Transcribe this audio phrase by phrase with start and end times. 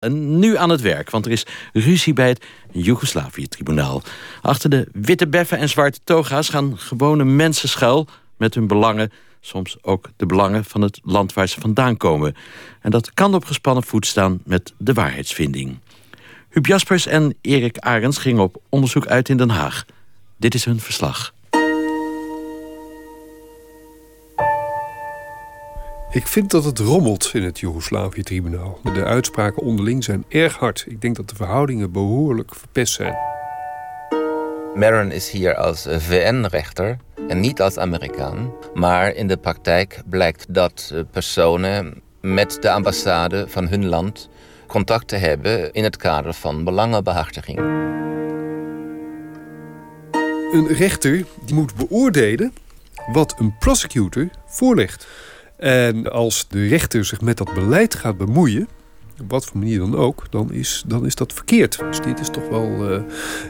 [0.00, 4.02] En nu aan het werk, want er is ruzie bij het Joegoslavië-tribunaal.
[4.42, 8.06] Achter de witte beffen en zwarte toga's gaan gewone mensen schuil...
[8.36, 12.34] met hun belangen, soms ook de belangen van het land waar ze vandaan komen.
[12.80, 15.78] En dat kan op gespannen voet staan met de waarheidsvinding.
[16.48, 19.84] Huub Jaspers en Erik Arends gingen op onderzoek uit in Den Haag.
[20.36, 21.34] Dit is hun verslag.
[26.12, 28.80] Ik vind dat het rommelt in het Joegoslavië-tribunaal.
[28.94, 30.84] De uitspraken onderling zijn erg hard.
[30.88, 33.16] Ik denk dat de verhoudingen behoorlijk verpest zijn.
[34.74, 36.96] Maron is hier als VN-rechter
[37.28, 38.52] en niet als Amerikaan.
[38.74, 44.28] Maar in de praktijk blijkt dat personen met de ambassade van hun land
[44.66, 47.58] contacten hebben in het kader van belangenbehartiging.
[50.52, 52.52] Een rechter die moet beoordelen
[53.12, 55.06] wat een prosecutor voorlegt.
[55.60, 58.68] En als de rechter zich met dat beleid gaat bemoeien,
[59.20, 61.78] op wat voor manier dan ook, dan is, dan is dat verkeerd.
[61.78, 63.00] Dus dit is toch wel uh,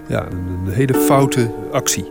[0.09, 2.05] ja, een hele foute actie.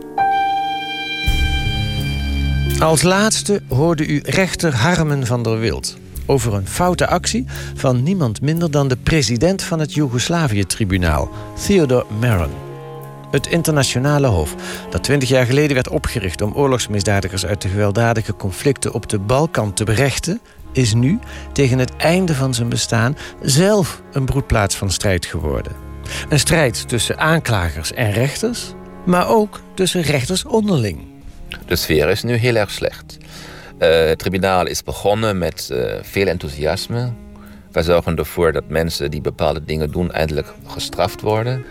[2.78, 8.40] Als laatste hoorde u rechter Harmen van der Wild over een foute actie van niemand
[8.40, 11.30] minder dan de president van het Joegoslavië-tribunaal,
[11.66, 12.69] Theodor Meron.
[13.30, 14.54] Het internationale hof,
[14.90, 19.72] dat twintig jaar geleden werd opgericht om oorlogsmisdadigers uit de gewelddadige conflicten op de Balkan
[19.72, 20.40] te berechten,
[20.72, 21.18] is nu,
[21.52, 25.72] tegen het einde van zijn bestaan, zelf een broedplaats van strijd geworden.
[26.28, 28.74] Een strijd tussen aanklagers en rechters,
[29.06, 31.08] maar ook tussen rechters onderling.
[31.66, 33.16] De sfeer is nu heel erg slecht.
[33.78, 37.12] Uh, het tribunaal is begonnen met uh, veel enthousiasme.
[37.72, 41.64] Wij zorgen ervoor dat mensen die bepaalde dingen doen eindelijk gestraft worden.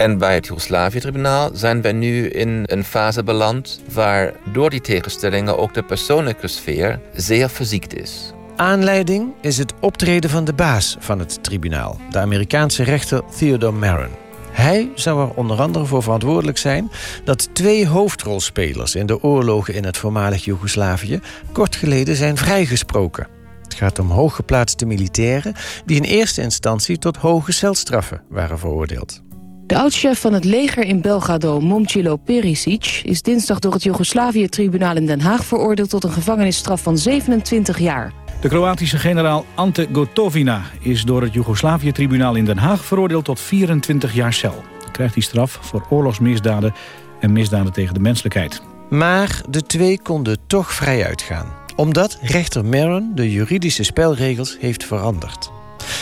[0.00, 5.58] En bij het Joegoslavië-tribunaal zijn we nu in een fase beland waar door die tegenstellingen
[5.58, 8.32] ook de persoonlijke sfeer zeer verziekt is.
[8.56, 14.10] Aanleiding is het optreden van de baas van het tribunaal, de Amerikaanse rechter Theodore Maron.
[14.50, 16.90] Hij zou er onder andere voor verantwoordelijk zijn
[17.24, 21.20] dat twee hoofdrolspelers in de oorlogen in het voormalig Joegoslavië
[21.52, 23.28] kort geleden zijn vrijgesproken.
[23.62, 29.22] Het gaat om hooggeplaatste militairen die in eerste instantie tot hoge celstraffen waren veroordeeld.
[29.70, 33.00] De oudchef van het leger in Belgrado, Momcilo Perisic...
[33.04, 35.90] is dinsdag door het Joegoslavië-tribunaal in Den Haag veroordeeld...
[35.90, 38.12] tot een gevangenisstraf van 27 jaar.
[38.40, 44.14] De Kroatische generaal Ante Gotovina is door het Joegoslavië-tribunaal in Den Haag veroordeeld tot 24
[44.14, 44.64] jaar cel.
[44.82, 46.74] Hij krijgt die straf voor oorlogsmisdaden
[47.20, 48.62] en misdaden tegen de menselijkheid.
[48.88, 51.46] Maar de twee konden toch vrij uitgaan.
[51.76, 55.50] Omdat rechter Maron de juridische spelregels heeft veranderd.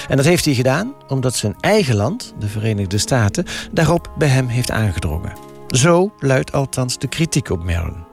[0.09, 4.47] En dat heeft hij gedaan omdat zijn eigen land, de Verenigde Staten, daarop bij hem
[4.47, 5.33] heeft aangedrongen.
[5.69, 8.07] Zo luidt althans de kritiek op Maron.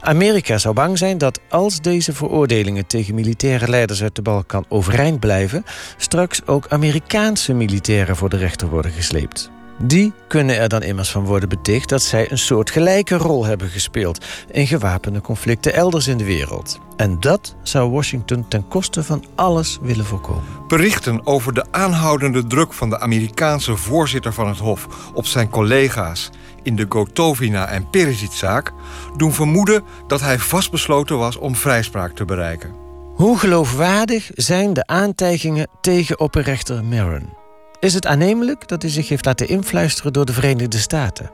[0.00, 5.20] Amerika zou bang zijn dat als deze veroordelingen tegen militaire leiders uit de Balkan overeind
[5.20, 5.64] blijven,
[5.96, 9.50] straks ook Amerikaanse militairen voor de rechter worden gesleept.
[9.82, 14.24] Die kunnen er dan immers van worden beticht dat zij een soortgelijke rol hebben gespeeld
[14.50, 16.80] in gewapende conflicten elders in de wereld.
[16.96, 20.44] En dat zou Washington ten koste van alles willen voorkomen.
[20.68, 26.30] Berichten over de aanhoudende druk van de Amerikaanse voorzitter van het Hof op zijn collega's
[26.62, 28.72] in de Gotovina en Perisic-zaak
[29.16, 32.74] doen vermoeden dat hij vastbesloten was om vrijspraak te bereiken.
[33.14, 37.39] Hoe geloofwaardig zijn de aantijgingen tegen opperrechter Maron?
[37.80, 41.30] Is het aannemelijk dat hij zich heeft laten influisteren door de Verenigde Staten?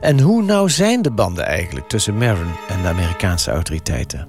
[0.00, 4.28] En hoe nauw zijn de banden eigenlijk tussen Maron en de Amerikaanse autoriteiten?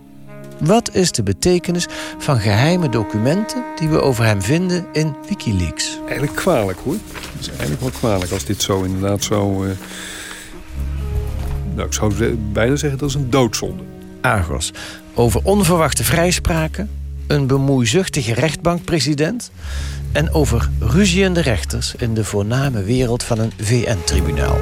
[0.59, 5.99] Wat is de betekenis van geheime documenten die we over hem vinden in Wikileaks?
[6.07, 6.93] Eigenlijk kwalijk hoor.
[7.31, 9.63] Het is eigenlijk wel kwalijk als dit zo inderdaad zo.
[9.63, 9.71] Uh...
[11.75, 13.83] Nou, ik zou bijna zeggen dat is een doodzonde.
[14.21, 14.73] Argos.
[15.13, 16.89] Over onverwachte vrijspraken,
[17.31, 19.51] een bemoeizuchtige rechtbankpresident
[20.11, 24.59] en over ruziende rechters in de voorname wereld van een VN-tribunaal.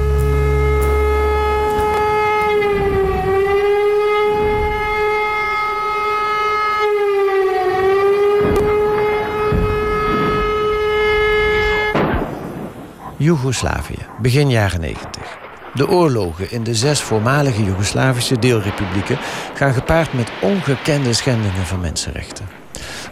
[13.16, 15.38] Joegoslavië, begin jaren 90.
[15.74, 19.18] De oorlogen in de zes voormalige Joegoslavische deelrepublieken
[19.54, 22.59] gaan gepaard met ongekende schendingen van mensenrechten.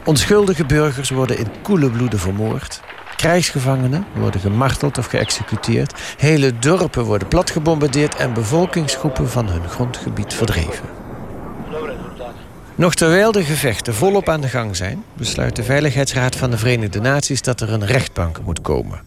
[0.04, 2.80] Onschuldige burgers worden in koele bloeden vermoord.
[3.16, 5.94] Krijgsgevangenen worden gemarteld of geëxecuteerd.
[6.16, 10.88] Hele dorpen worden platgebombardeerd en bevolkingsgroepen van hun grondgebied verdreven.
[12.74, 17.00] Nog terwijl de gevechten volop aan de gang zijn, besluit de Veiligheidsraad van de Verenigde
[17.00, 19.00] Naties dat er een rechtbank moet komen.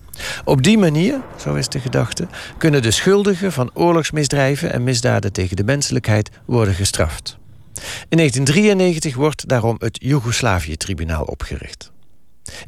[0.44, 2.27] Op die manier, zo is de gedachte,
[2.57, 7.39] kunnen de schuldigen van oorlogsmisdrijven en misdaden tegen de menselijkheid worden gestraft.
[8.10, 11.92] In 1993 wordt daarom het Joegoslavië-tribunaal opgericht.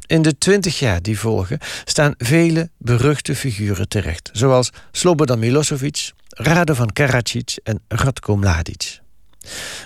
[0.06, 6.92] In de twintig jaar die volgen staan vele beruchte figuren terecht, zoals Slobodan Milosevic, Radovan
[6.92, 9.02] Karadzic en Radko Mladic.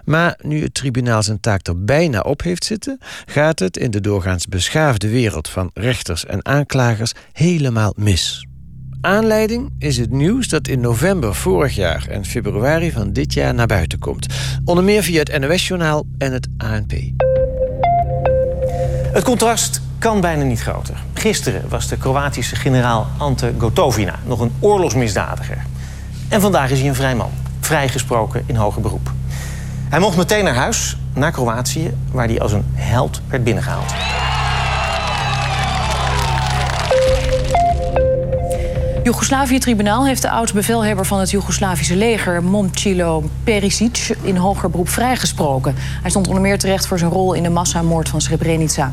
[0.04, 4.00] Maar nu het tribunaal zijn taak er bijna op heeft zitten, gaat het in de
[4.00, 8.47] doorgaans beschaafde wereld van rechters en aanklagers helemaal mis.
[9.00, 13.66] Aanleiding is het nieuws dat in november vorig jaar en februari van dit jaar naar
[13.66, 14.26] buiten komt.
[14.64, 16.92] Onder meer via het NOS-journaal en het ANP.
[19.12, 21.02] Het contrast kan bijna niet groter.
[21.12, 25.64] Gisteren was de Kroatische generaal Ante Gotovina nog een oorlogsmisdadiger.
[26.28, 27.30] En vandaag is hij een vrij man,
[27.60, 29.12] vrijgesproken in hoger beroep.
[29.88, 33.92] Hij mocht meteen naar huis, naar Kroatië, waar hij als een held werd binnengehaald.
[39.08, 45.74] Joegoslavië-tribunaal heeft de oud-bevelhebber van het Joegoslavische leger, Momcilo Perisic, in hoger beroep vrijgesproken.
[45.76, 48.90] Hij stond onder meer terecht voor zijn rol in de massamoord van Srebrenica.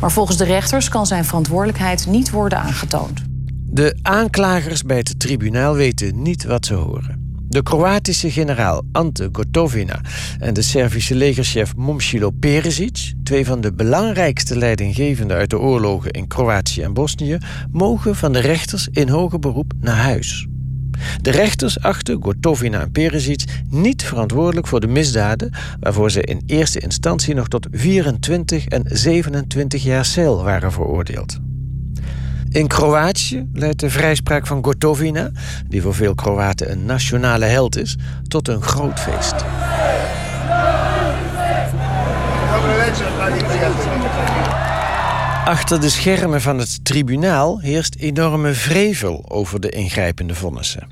[0.00, 3.22] Maar volgens de rechters kan zijn verantwoordelijkheid niet worden aangetoond.
[3.70, 7.17] De aanklagers bij het tribunaal weten niet wat ze horen.
[7.48, 10.00] De Kroatische generaal Ante Gotovina
[10.38, 16.26] en de Servische legerchef Momcilo Perisic, twee van de belangrijkste leidinggevenden uit de oorlogen in
[16.26, 17.38] Kroatië en Bosnië,
[17.72, 20.46] mogen van de rechters in hoger beroep naar huis.
[21.22, 26.80] De rechters achten Gotovina en Perisic niet verantwoordelijk voor de misdaden waarvoor ze in eerste
[26.80, 31.47] instantie nog tot 24 en 27 jaar cel waren veroordeeld.
[32.50, 35.30] In Kroatië leidt de vrijspraak van Gotovina,
[35.68, 37.96] die voor veel Kroaten een nationale held is,
[38.28, 39.44] tot een groot feest.
[45.44, 50.88] Achter de schermen van het tribunaal heerst enorme vrevel over de ingrijpende vonnissen.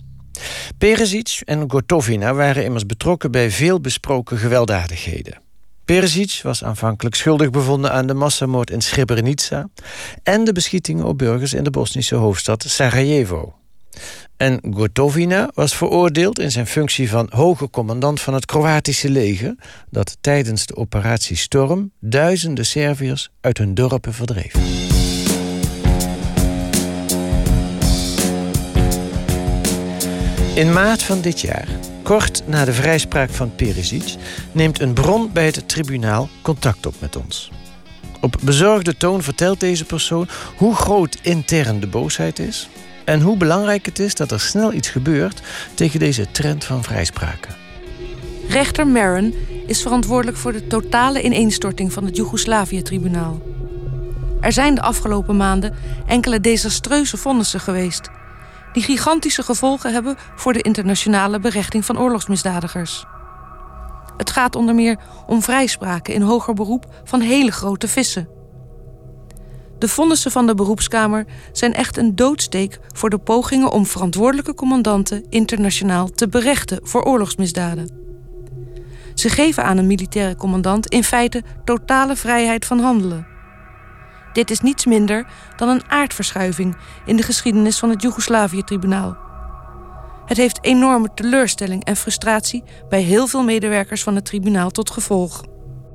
[0.78, 5.45] Perisic en Gotovina waren immers betrokken bij veel besproken gewelddadigheden.
[5.86, 9.68] Perisic was aanvankelijk schuldig bevonden aan de massamoord in Srebrenica
[10.22, 13.54] en de beschietingen op burgers in de Bosnische hoofdstad Sarajevo.
[14.36, 19.54] En Gotovina was veroordeeld in zijn functie van hoge commandant van het Kroatische leger,
[19.90, 24.54] dat tijdens de operatie Storm duizenden Serviërs uit hun dorpen verdreef.
[30.54, 31.68] In maart van dit jaar
[32.06, 34.14] Kort na de vrijspraak van Perisic
[34.52, 37.50] neemt een bron bij het tribunaal contact op met ons.
[38.20, 42.68] Op bezorgde toon vertelt deze persoon hoe groot intern de boosheid is
[43.04, 45.42] en hoe belangrijk het is dat er snel iets gebeurt
[45.74, 47.54] tegen deze trend van vrijspraken.
[48.48, 49.34] Rechter Maron
[49.66, 53.42] is verantwoordelijk voor de totale ineenstorting van het Joegoslavië-tribunaal.
[54.40, 55.74] Er zijn de afgelopen maanden
[56.06, 58.10] enkele desastreuze vonnissen geweest
[58.76, 63.04] die gigantische gevolgen hebben voor de internationale berechting van oorlogsmisdadigers.
[64.16, 68.28] Het gaat onder meer om vrijspraken in hoger beroep van hele grote vissen.
[69.78, 75.26] De vonnissen van de beroepskamer zijn echt een doodsteek voor de pogingen om verantwoordelijke commandanten
[75.28, 77.90] internationaal te berechten voor oorlogsmisdaden.
[79.14, 83.35] Ze geven aan een militaire commandant in feite totale vrijheid van handelen.
[84.36, 89.16] Dit is niets minder dan een aardverschuiving in de geschiedenis van het Joegoslavië-tribunaal.
[90.26, 95.44] Het heeft enorme teleurstelling en frustratie bij heel veel medewerkers van het tribunaal tot gevolg.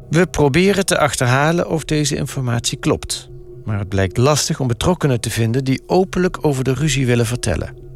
[0.10, 3.30] We proberen te achterhalen of deze informatie klopt.
[3.66, 7.91] Maar het blijkt lastig om betrokkenen te vinden die openlijk over de ruzie willen vertellen.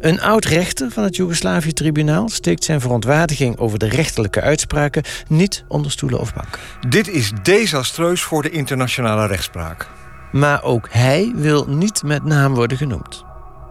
[0.00, 6.20] Een oud-rechter van het Joegoslavië-tribunaal steekt zijn verontwaardiging over de rechterlijke uitspraken niet onder stoelen
[6.20, 6.60] of banken.
[6.88, 9.88] Dit is desastreus voor de internationale rechtspraak.
[10.32, 13.24] Maar ook hij wil niet met naam worden genoemd.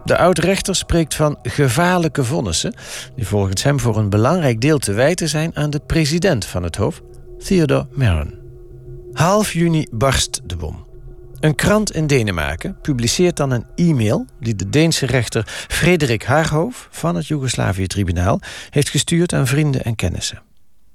[0.04, 2.74] De oud-rechter spreekt van gevaarlijke vonnissen,
[3.16, 6.76] die volgens hem voor een belangrijk deel te wijten zijn aan de president van het
[6.76, 7.02] Hof,
[7.38, 8.34] Theodor Meron.
[9.12, 10.87] Half juni barst de bom.
[11.40, 17.14] Een krant in Denemarken publiceert dan een e-mail die de Deense rechter Frederik Haarhof van
[17.16, 18.40] het Joegoslavië-tribunaal
[18.70, 20.42] heeft gestuurd aan vrienden en kennissen.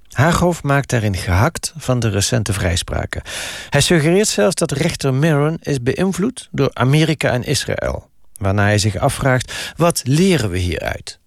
[0.10, 3.22] Haarhof maakt daarin gehakt van de recente vrijspraken.
[3.70, 8.98] Hij suggereert zelfs dat rechter Miron is beïnvloed door Amerika en Israël, waarna hij zich
[8.98, 11.20] afvraagt: wat leren we hieruit?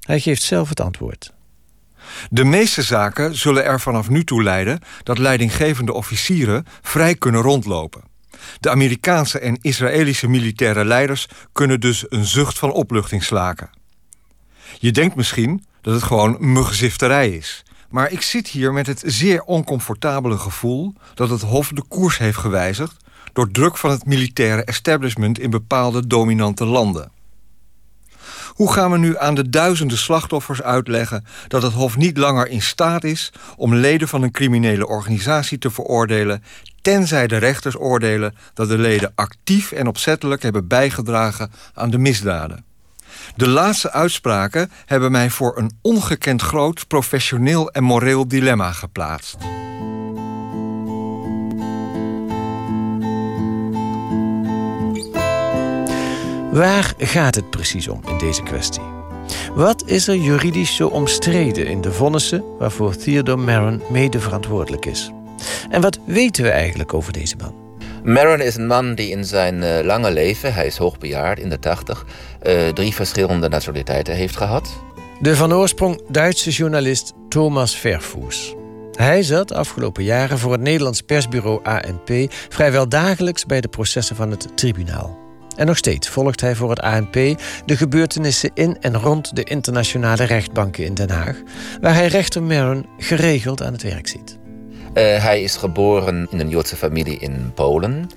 [0.00, 1.32] Hij geeft zelf het antwoord.
[2.30, 8.14] De meeste zaken zullen er vanaf nu toe leiden dat leidinggevende officieren vrij kunnen rondlopen.
[8.60, 13.70] De Amerikaanse en Israëlische militaire leiders kunnen dus een zucht van opluchting slaken.
[14.78, 17.62] Je denkt misschien dat het gewoon muggenzifterij is.
[17.90, 22.38] Maar ik zit hier met het zeer oncomfortabele gevoel dat het Hof de koers heeft
[22.38, 22.96] gewijzigd
[23.32, 27.10] door druk van het militaire establishment in bepaalde dominante landen.
[28.48, 32.62] Hoe gaan we nu aan de duizenden slachtoffers uitleggen dat het Hof niet langer in
[32.62, 36.42] staat is om leden van een criminele organisatie te veroordelen
[36.86, 42.64] tenzij de rechters oordelen dat de leden actief en opzettelijk hebben bijgedragen aan de misdaden.
[43.36, 49.36] De laatste uitspraken hebben mij voor een ongekend groot professioneel en moreel dilemma geplaatst.
[56.52, 58.84] Waar gaat het precies om in deze kwestie?
[59.54, 65.10] Wat is er juridisch zo omstreden in de vonnissen waarvoor Theodore Maron mede verantwoordelijk is?
[65.70, 67.54] En wat weten we eigenlijk over deze man?
[68.04, 71.58] Maron is een man die in zijn uh, lange leven, hij is hoogbejaard in de
[71.58, 72.06] tachtig,
[72.46, 74.68] uh, drie verschillende nationaliteiten heeft gehad.
[75.20, 78.54] De van oorsprong Duitse journalist Thomas Verfoes.
[78.92, 84.30] Hij zat afgelopen jaren voor het Nederlands persbureau ANP vrijwel dagelijks bij de processen van
[84.30, 85.18] het tribunaal.
[85.56, 87.14] En nog steeds volgt hij voor het ANP
[87.66, 91.36] de gebeurtenissen in en rond de internationale rechtbanken in Den Haag,
[91.80, 94.38] waar hij rechter Maron geregeld aan het werk ziet.
[94.96, 98.10] Uh, hij is geboren in een Joodse familie in Polen.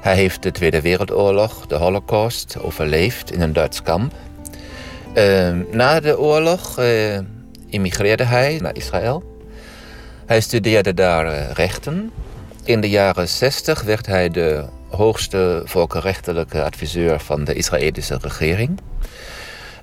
[0.00, 4.12] Hij heeft de Tweede Wereldoorlog, de Holocaust, overleefd in een Duits kamp.
[5.14, 7.18] Uh, na de oorlog uh,
[7.68, 9.22] immigreerde hij naar Israël.
[10.26, 12.10] Hij studeerde daar rechten.
[12.64, 18.80] In de jaren 60 werd hij de hoogste volkenrechtelijke adviseur van de Israëlische regering.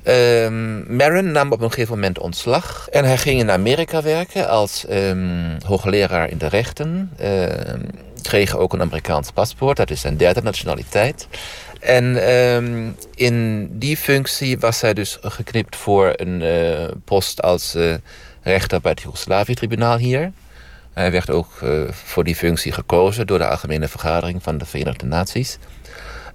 [0.08, 4.86] Um, Maron nam op een gegeven moment ontslag en hij ging in Amerika werken als
[4.90, 7.12] um, hoogleraar in de rechten.
[7.22, 7.46] Uh,
[8.22, 11.28] kreeg ook een Amerikaans paspoort, dat is zijn derde nationaliteit.
[11.80, 12.18] En
[13.16, 17.94] in die functie was hij dus geknipt voor een uh, post als uh,
[18.42, 20.32] rechter bij het Joegoslavië-tribunaal hier.
[20.94, 25.06] Hij werd ook uh, voor die functie gekozen door de Algemene Vergadering van de Verenigde
[25.06, 25.58] Naties.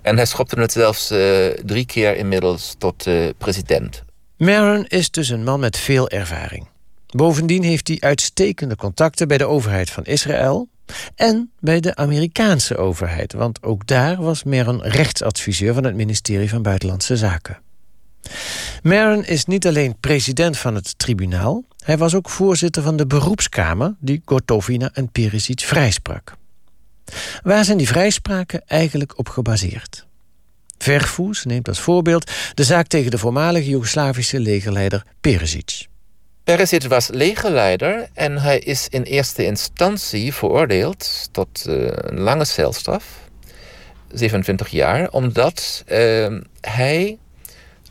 [0.03, 4.05] En hij schopte het zelfs uh, drie keer inmiddels tot uh, president.
[4.37, 6.69] Maron is dus een man met veel ervaring.
[7.07, 10.69] Bovendien heeft hij uitstekende contacten bij de overheid van Israël
[11.15, 16.63] en bij de Amerikaanse overheid, want ook daar was Maron rechtsadviseur van het ministerie van
[16.63, 17.59] Buitenlandse Zaken.
[18.83, 23.95] Maron is niet alleen president van het tribunaal, hij was ook voorzitter van de beroepskamer
[24.01, 26.37] die Gotovina en Perisic vrijsprak.
[27.43, 30.07] Waar zijn die vrijspraken eigenlijk op gebaseerd?
[30.79, 35.87] Vervoes neemt als voorbeeld de zaak tegen de voormalige Joegoslavische legerleider Perisic.
[36.45, 43.05] Perisic was legerleider en hij is in eerste instantie veroordeeld tot uh, een lange celstraf,
[44.13, 47.19] 27 jaar, omdat uh, hij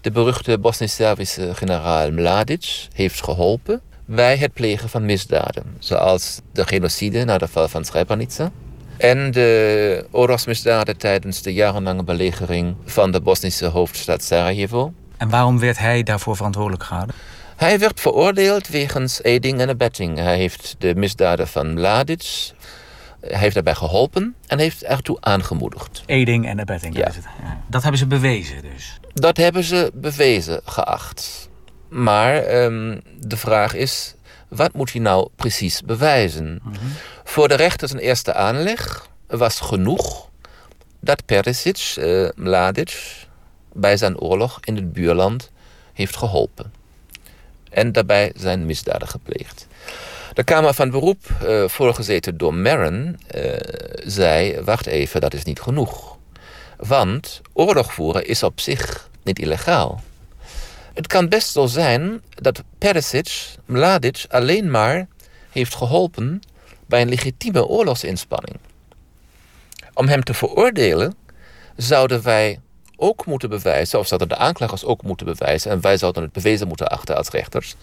[0.02, 7.24] de beruchte Bosnisch-Servische generaal Mladic heeft geholpen bij het plegen van misdaden, zoals de genocide
[7.24, 8.52] na de val van Srebrenica
[8.98, 14.94] en de oorlogsmisdaden tijdens de jarenlange belegering van de Bosnische hoofdstad Sarajevo.
[15.18, 17.16] En waarom werd hij daarvoor verantwoordelijk gehouden?
[17.56, 20.18] Hij werd veroordeeld wegens aiding en abetting.
[20.18, 22.52] Hij heeft de misdaden van Mladic
[23.22, 26.04] hij heeft daarbij geholpen en heeft ertoe aangemoedigd.
[26.08, 27.08] Aiding en abetting, ja.
[27.08, 27.26] is het.
[27.42, 27.62] Ja.
[27.68, 29.00] Dat hebben ze bewezen dus?
[29.14, 31.50] Dat hebben ze bewezen geacht.
[31.90, 34.16] Maar um, de vraag is,
[34.48, 36.60] wat moet hij nou precies bewijzen?
[36.64, 36.92] Mm -hmm.
[37.24, 40.30] Voor de rechter zijn eerste aanleg was genoeg
[41.00, 43.26] dat Perisic, uh, Mladic,
[43.74, 45.52] bij zijn oorlog in het buurland
[45.94, 46.74] heeft geholpen.
[47.70, 49.68] En daarbij zijn misdaden gepleegd.
[50.34, 53.54] De Kamer van Beroep, uh, voorgezeten door Maron, uh,
[54.06, 56.18] zei: Wacht even, dat is niet genoeg.
[56.78, 60.04] Want oorlog voeren is op zich niet illegaal.
[60.98, 65.08] Het kan best zo zijn dat Perisic Mladic alleen maar
[65.50, 66.42] heeft geholpen
[66.86, 68.58] bij een legitieme oorlogsinspanning.
[69.94, 71.16] Om hem te veroordelen
[71.76, 72.60] zouden wij
[72.96, 76.68] ook moeten bewijzen, of zouden de aanklagers ook moeten bewijzen, en wij zouden het bewezen
[76.68, 77.76] moeten achten als rechters,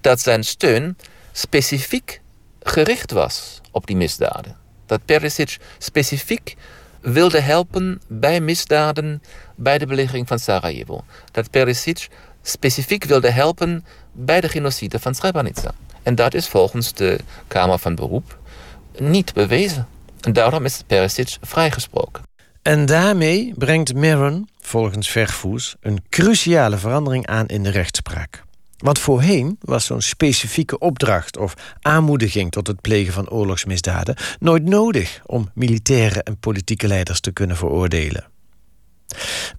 [0.00, 0.98] dat zijn steun
[1.32, 2.20] specifiek
[2.62, 4.56] gericht was op die misdaden.
[4.86, 6.56] Dat Perisic specifiek
[7.00, 9.22] wilde helpen bij misdaden
[9.54, 11.04] bij de belegering van Sarajevo.
[11.30, 12.08] Dat Perisic
[12.42, 15.74] specifiek wilde helpen bij de genocide van Srebrenica.
[16.02, 17.18] En dat is volgens de
[17.48, 18.38] Kamer van Beroep
[18.98, 19.86] niet bewezen.
[20.20, 22.22] En daarom is Perisic vrijgesproken.
[22.62, 28.42] En daarmee brengt Maron, volgens Vervoes, een cruciale verandering aan in de rechtspraak.
[28.76, 35.20] Want voorheen was zo'n specifieke opdracht of aanmoediging tot het plegen van oorlogsmisdaden nooit nodig
[35.26, 38.29] om militaire en politieke leiders te kunnen veroordelen.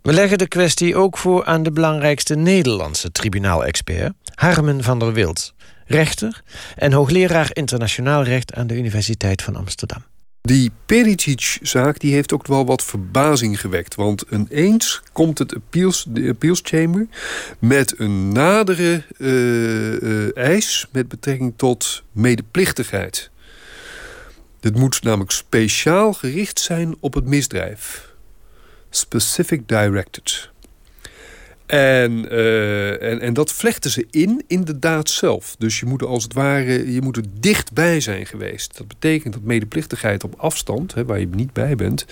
[0.02, 5.54] We leggen de kwestie ook voor aan de belangrijkste Nederlandse tribunaalexpert, Harmen van der Wild,
[5.86, 6.42] rechter
[6.76, 10.04] en hoogleraar internationaal recht aan de Universiteit van Amsterdam.
[10.42, 13.96] Die Pericic-zaak heeft ook wel wat verbazing gewekt.
[13.96, 17.08] Want ineens komt het appeals, de appeals chamber
[17.60, 23.30] met een nadere uh, uh, eis met betrekking tot medeplichtigheid.
[24.60, 28.11] Dit moet namelijk speciaal gericht zijn op het misdrijf.
[28.92, 30.50] Specific directed.
[31.66, 35.56] En, uh, en, en dat vlechten ze in, in de daad zelf.
[35.58, 38.78] Dus je moet er als het ware je moet er dichtbij zijn geweest.
[38.78, 42.06] Dat betekent dat medeplichtigheid op afstand, hè, waar je niet bij bent,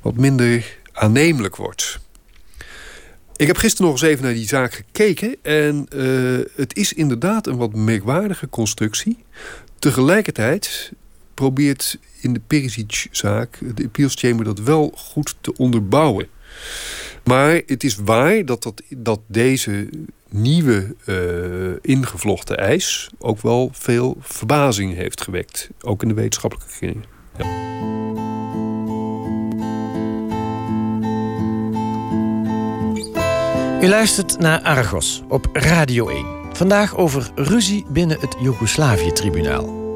[0.00, 1.98] wat minder aannemelijk wordt.
[3.36, 5.36] Ik heb gisteren nog eens even naar die zaak gekeken.
[5.42, 9.24] En uh, het is inderdaad een wat merkwaardige constructie.
[9.78, 10.92] Tegelijkertijd
[11.38, 16.28] probeert in de Perisic-zaak de appeals chamber dat wel goed te onderbouwen.
[17.24, 19.88] Maar het is waar dat, dat, deze
[20.28, 25.70] nieuwe uh, ingevlochten eis ook wel veel verbazing heeft gewekt.
[25.80, 27.04] Ook in de wetenschappelijke kringen.
[27.38, 27.66] Ja.
[33.82, 36.26] U luistert naar Argos op Radio 1.
[36.52, 39.87] Vandaag over ruzie binnen het Joegoslavië-tribunaal.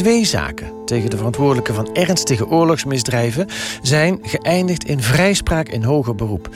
[0.00, 3.46] Twee zaken tegen de verantwoordelijken van ernstige oorlogsmisdrijven
[3.82, 6.48] zijn geëindigd in vrijspraak in hoger beroep.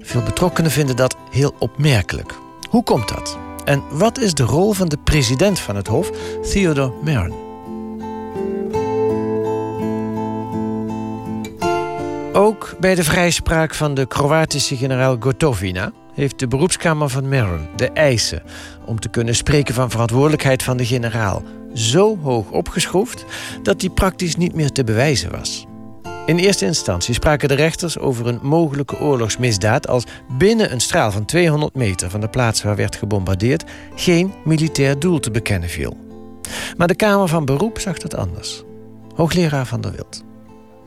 [0.00, 2.34] Veel betrokkenen vinden dat heel opmerkelijk.
[2.70, 3.38] Hoe komt dat?
[3.64, 6.10] En wat is de rol van de president van het Hof,
[6.50, 7.32] Theodor Meron?
[12.32, 17.90] Ook bij de vrijspraak van de Kroatische generaal Gotovina heeft de beroepskamer van Meron de
[17.90, 18.42] eisen
[18.84, 21.42] om te kunnen spreken van verantwoordelijkheid van de generaal
[21.74, 23.24] zo hoog opgeschroefd
[23.62, 25.66] dat die praktisch niet meer te bewijzen was.
[26.26, 30.04] In eerste instantie spraken de rechters over een mogelijke oorlogsmisdaad als
[30.38, 35.20] binnen een straal van 200 meter van de plaats waar werd gebombardeerd geen militair doel
[35.20, 35.96] te bekennen viel.
[36.76, 38.62] Maar de Kamer van Beroep zag dat anders.
[39.14, 40.24] Hoogleraar van der Wild.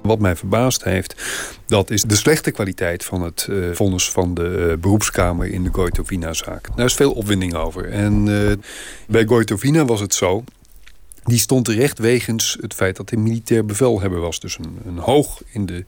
[0.01, 1.15] Wat mij verbaasd heeft,
[1.65, 5.69] dat is de slechte kwaliteit van het uh, vonnis van de uh, beroepskamer in de
[5.71, 6.67] Goitovina-zaak.
[6.75, 7.89] Daar is veel opwinding over.
[7.89, 8.51] En uh,
[9.07, 10.43] bij Goitovina was het zo.
[11.24, 14.40] Die stond terecht wegens het feit dat hij militair bevelhebber was.
[14.40, 15.86] Dus een, een hoog in de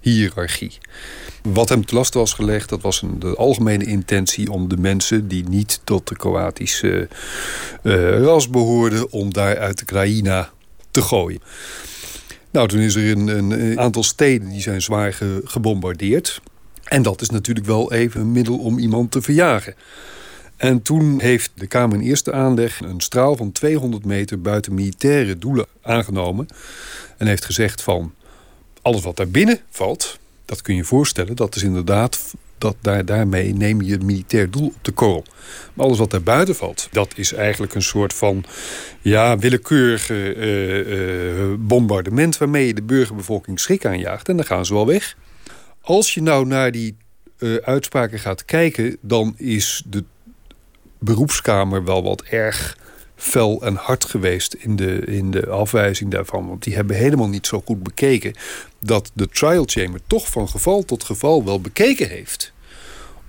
[0.00, 0.78] hiërarchie.
[1.42, 5.28] Wat hem te last was gelegd, dat was een, de algemene intentie om de mensen
[5.28, 7.08] die niet tot de Kroatische
[7.82, 10.50] ras behoorden, om daar uit de Krajina
[10.90, 11.40] te gooien.
[12.50, 16.40] Nou, toen is er een, een aantal steden die zijn zwaar ge, gebombardeerd.
[16.84, 19.74] En dat is natuurlijk wel even een middel om iemand te verjagen.
[20.56, 25.38] En toen heeft de Kamer in eerste aanleg een straal van 200 meter buiten militaire
[25.38, 26.48] doelen aangenomen.
[27.16, 28.14] En heeft gezegd van
[28.82, 33.54] alles wat daar binnen valt, dat kun je voorstellen, dat is inderdaad dat daar, daarmee
[33.54, 35.24] neem je militair doel op de korrel.
[35.74, 38.44] Maar alles wat daar buiten valt, dat is eigenlijk een soort van
[39.00, 44.28] ja, willekeurige uh, uh, bombardement waarmee je de burgerbevolking schrik aanjaagt.
[44.28, 45.16] En dan gaan ze wel weg.
[45.80, 46.96] Als je nou naar die
[47.38, 50.04] uh, uitspraken gaat kijken, dan is de
[50.98, 52.76] beroepskamer wel wat erg
[53.16, 56.48] fel en hard geweest in de, in de afwijzing daarvan.
[56.48, 58.34] Want die hebben helemaal niet zo goed bekeken
[58.80, 62.52] dat de trial chamber toch van geval tot geval wel bekeken heeft.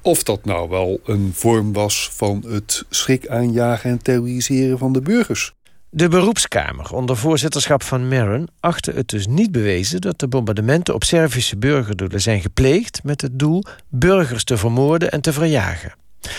[0.01, 5.01] Of dat nou wel een vorm was van het schrik aanjagen en terroriseren van de
[5.01, 5.55] burgers.
[5.89, 11.03] De beroepskamer onder voorzitterschap van Maron achtte het dus niet bewezen dat de bombardementen op
[11.03, 15.93] Servische burgerdoelen zijn gepleegd met het doel burgers te vermoorden en te verjagen.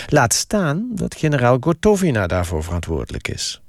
[0.07, 3.61] Laat staan dat generaal Gotovina daarvoor verantwoordelijk is.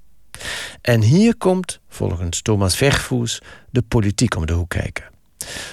[0.81, 5.05] En hier komt, volgens Thomas Vervoes, de politiek om de hoek kijken.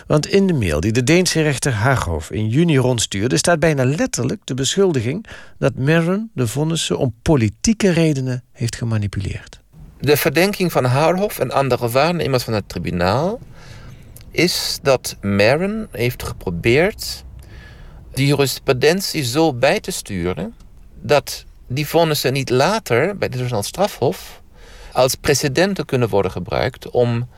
[0.07, 4.41] Want in de mail die de Deense rechter Haghoff in juni rondstuurde, staat bijna letterlijk
[4.43, 5.25] de beschuldiging
[5.57, 9.59] dat Merron de vonnissen om politieke redenen heeft gemanipuleerd.
[9.99, 13.39] De verdenking van Haghoff en andere waarnemers van het tribunaal
[14.31, 17.25] is dat Merron heeft geprobeerd
[18.17, 20.55] die jurisprudentie zo bij te sturen
[21.01, 24.41] dat die vonnissen niet later bij het internationaal strafhof
[24.91, 27.29] als precedenten kunnen worden gebruikt om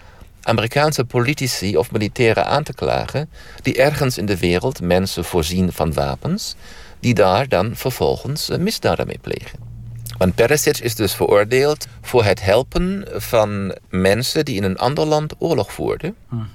[0.42, 3.30] Amerikaanse politici of militairen aan te klagen
[3.62, 6.56] die ergens in de wereld mensen voorzien van wapens,
[7.00, 9.60] die daar dan vervolgens misdaden mee plegen.
[10.18, 15.34] Want Perisic is dus veroordeeld voor het helpen van mensen die in een ander land
[15.38, 16.16] oorlog voerden.
[16.30, 16.48] Hmm.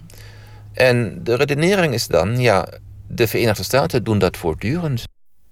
[0.73, 2.69] En de redenering is dan, ja,
[3.17, 5.05] de Verenigde Staten doen dat voortdurend.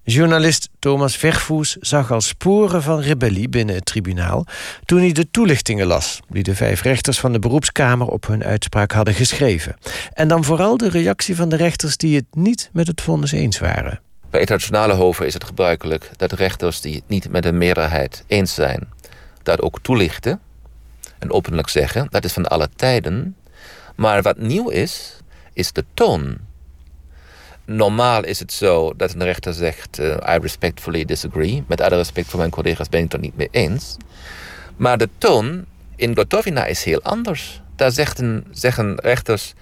[0.04, 4.46] Journalist Thomas Vervoes zag al sporen van rebellie binnen het tribunaal
[4.84, 8.92] toen hij de toelichtingen las die de vijf rechters van de beroepskamer op hun uitspraak
[8.92, 9.76] hadden geschreven.
[10.12, 13.58] En dan vooral de reactie van de rechters die het niet met het vonnis eens
[13.58, 14.00] waren.
[14.30, 18.54] Bij internationale hoven is het gebruikelijk dat rechters die het niet met de meerderheid eens
[18.54, 18.88] zijn,
[19.42, 20.40] dat ook toelichten
[21.18, 22.06] en openlijk zeggen.
[22.10, 23.36] Dat is van alle tijden.
[23.94, 25.16] Maar wat nieuw is,
[25.52, 26.38] is de toon
[27.64, 31.64] normaal is het zo dat een rechter zegt: uh, I respectfully disagree.
[31.66, 33.96] Met alle respect voor mijn collega's ben ik het er niet mee eens.
[34.76, 35.64] Maar de toon
[35.96, 37.60] in Gotovina is heel anders.
[37.76, 39.54] Daar zeggen, zeggen rechters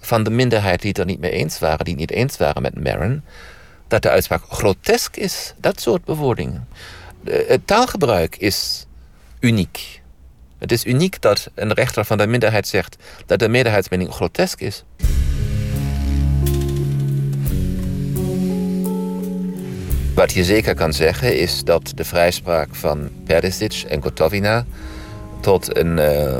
[0.00, 2.62] van de minderheid die het er niet mee eens waren, die het niet eens waren
[2.62, 3.22] met Maron,
[3.88, 5.54] dat de uitspraak grotesk is.
[5.56, 6.68] Dat soort bewoordingen.
[7.24, 8.86] Het taalgebruik is
[9.40, 10.02] uniek.
[10.58, 14.84] Het is uniek dat een rechter van de minderheid zegt dat de meerderheidsmening grotesk is.
[20.20, 24.64] Wat je zeker kan zeggen is dat de vrijspraak van Perisic en Gotovina
[25.40, 26.38] tot een uh,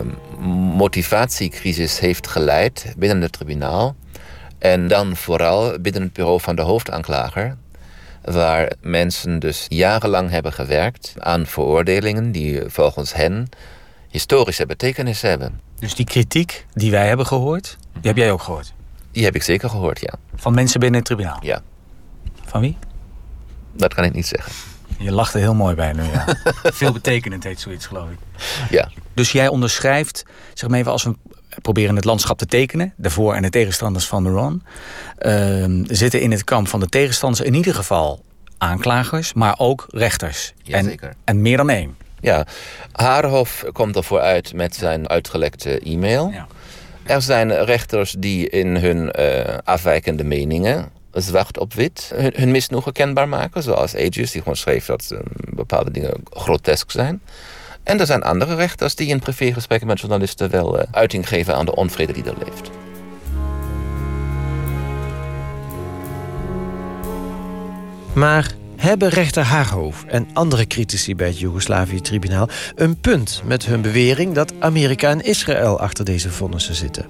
[0.75, 3.97] motivatiecrisis heeft geleid binnen het tribunaal.
[4.59, 7.57] En dan vooral binnen het bureau van de hoofdaanklager,
[8.25, 13.49] waar mensen dus jarenlang hebben gewerkt aan veroordelingen die volgens hen
[14.09, 15.61] historische betekenis hebben.
[15.79, 18.73] Dus die kritiek die wij hebben gehoord, die heb jij ook gehoord?
[19.13, 20.13] Die heb ik zeker gehoord, ja.
[20.35, 21.39] Van mensen binnen het tribunaal?
[21.43, 21.63] Ja.
[22.45, 22.77] Van wie?
[23.81, 24.53] Dat kan ik niet zeggen.
[24.99, 26.25] Je lacht er heel mooi bij nu, ja.
[26.81, 28.19] Veel betekenend heet zoiets, geloof ik.
[28.71, 28.89] Ja.
[29.15, 31.15] Dus jij onderschrijft, zeg maar even als we
[31.63, 32.93] proberen het landschap te tekenen...
[32.97, 34.63] de voor- en de tegenstanders van Meron...
[35.21, 38.25] Uh, zitten in het kamp van de tegenstanders in ieder geval
[38.59, 39.33] aanklagers...
[39.33, 40.53] maar ook rechters.
[40.63, 41.09] Jazeker.
[41.09, 41.97] En, en meer dan één.
[42.21, 42.47] Ja,
[42.93, 46.31] Haarhof komt ervoor uit met zijn uitgelekte e-mail.
[46.31, 46.47] Ja.
[47.03, 52.93] Er zijn rechters die in hun uh, afwijkende meningen zwart op wit hun, hun misnoegen
[52.93, 53.63] kenbaar maken.
[53.63, 55.19] Zoals Aegis, die gewoon schreef dat uh,
[55.55, 57.23] bepaalde dingen grotesk zijn.
[57.83, 61.67] En er zijn andere rechters die in privégesprekken met journalisten wel uh, uiting geven aan
[61.67, 62.71] de onvrede die er leeft.
[68.13, 74.35] Maar hebben rechter Haarhof en andere critici bij het Joegoslavië-tribunaal een punt met hun bewering
[74.35, 77.07] dat Amerika en Israël achter deze vonnissen zitten?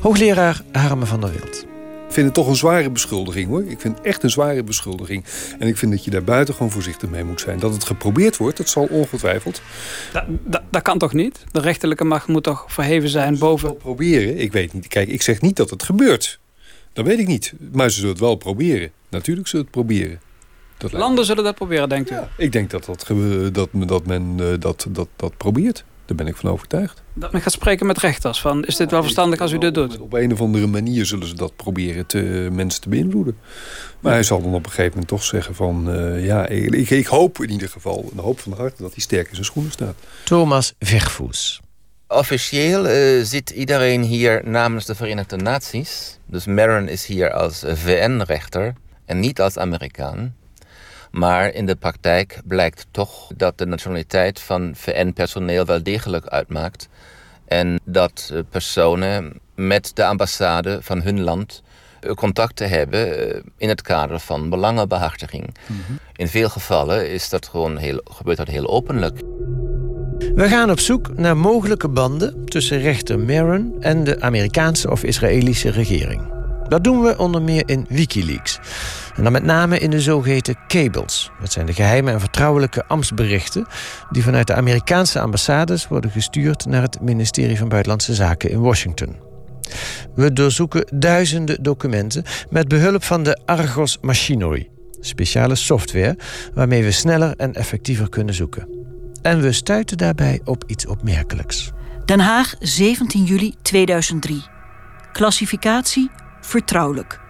[0.00, 1.71] Hoogleraar Harme van der Wild.
[2.12, 3.64] Ik vind het toch een zware beschuldiging hoor.
[3.66, 5.24] Ik vind het echt een zware beschuldiging.
[5.58, 7.58] En ik vind dat je daar buiten gewoon voorzichtig mee moet zijn.
[7.58, 9.62] Dat het geprobeerd wordt, dat zal ongetwijfeld.
[10.70, 11.44] Dat, kan toch niet?
[11.50, 13.76] De rechterlijke macht moet toch verheven zijn boven.
[13.76, 14.86] Proberen, ik weet niet.
[14.86, 16.38] Kijk, ik zeg niet dat het gebeurt.
[16.92, 17.52] Dat weet ik niet.
[17.72, 18.90] Maar ze zullen het wel proberen.
[19.08, 20.20] Natuurlijk zullen het proberen.
[20.76, 22.14] Dat Landen zullen dat proberen, denkt u?
[22.14, 23.06] Ja, ik denk dat, dat,
[23.52, 25.84] dat, dat men dat, dat, dat probeert.
[26.06, 27.02] Daar ben ik van overtuigd.
[27.12, 28.40] Dat men gaat spreken met rechters.
[28.40, 29.98] Van, is dit wel verstandig als u dit doet?
[29.98, 33.38] Op een of andere manier zullen ze dat proberen te, mensen te beïnvloeden.
[34.00, 35.94] Maar hij zal dan op een gegeven moment toch zeggen van...
[35.94, 38.82] Uh, ja, ik, ik, hoop in ieder geval, een hoop van harte...
[38.82, 39.94] dat hij sterk in zijn schoenen staat.
[40.24, 41.60] Thomas Vervoes.
[42.08, 46.18] Officieel uh, zit iedereen hier namens de Verenigde Naties.
[46.26, 48.72] Dus Maron is hier als VN-rechter
[49.04, 50.34] en niet als Amerikaan.
[51.12, 56.88] Maar in de praktijk blijkt toch dat de nationaliteit van VN-personeel wel degelijk uitmaakt.
[57.44, 61.62] En dat personen met de ambassade van hun land
[62.14, 65.54] contacten hebben in het kader van belangenbehartiging.
[65.66, 65.98] Mm -hmm.
[66.16, 69.20] In veel gevallen is dat gewoon heel, gebeurt dat heel openlijk.
[70.34, 75.70] We gaan op zoek naar mogelijke banden tussen rechter Maron en de Amerikaanse of Israëlische
[75.70, 76.32] regering.
[76.68, 78.58] Dat doen we onder meer in Wikileaks.
[79.16, 81.30] En dan met name in de zogeheten cables.
[81.40, 83.66] Dat zijn de geheime en vertrouwelijke ambtsberichten...
[84.10, 86.66] die vanuit de Amerikaanse ambassades worden gestuurd...
[86.66, 89.16] naar het ministerie van Buitenlandse Zaken in Washington.
[90.14, 92.24] We doorzoeken duizenden documenten...
[92.50, 94.68] met behulp van de Argos Machinery.
[95.00, 96.18] Speciale software
[96.54, 98.68] waarmee we sneller en effectiever kunnen zoeken.
[99.22, 101.70] En we stuiten daarbij op iets opmerkelijks.
[102.04, 104.42] Den Haag, 17 juli 2003.
[105.12, 107.21] Klassificatie vertrouwelijk.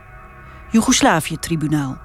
[0.73, 1.99] Joegoslavië-tribunaal.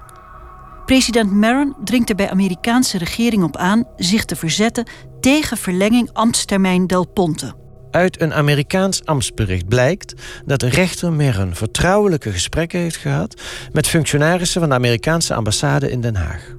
[0.86, 4.86] President Maron dringt er bij Amerikaanse regering op aan zich te verzetten
[5.20, 7.54] tegen verlenging ambtstermijn Del Ponte.
[7.90, 10.14] Uit een Amerikaans ambtsbericht blijkt
[10.46, 13.40] dat rechter Maron vertrouwelijke gesprekken heeft gehad
[13.72, 16.54] met functionarissen van de Amerikaanse ambassade in Den Haag.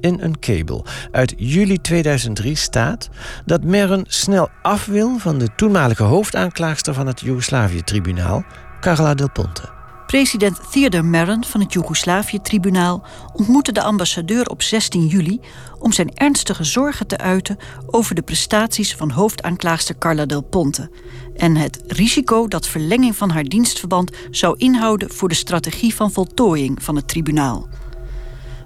[0.00, 3.08] In een kabel uit juli 2003 staat
[3.44, 8.44] dat Maron snel af wil van de toenmalige hoofdaanklaagster van het Joegoslavië-tribunaal,
[8.80, 9.77] Carla Del Ponte.
[10.08, 15.40] President Theodor Maron van het Joegoslavië-tribunaal ontmoette de ambassadeur op 16 juli
[15.78, 20.90] om zijn ernstige zorgen te uiten over de prestaties van hoofdaanklaagster Carla Del Ponte
[21.36, 26.82] en het risico dat verlenging van haar dienstverband zou inhouden voor de strategie van voltooiing
[26.82, 27.68] van het tribunaal.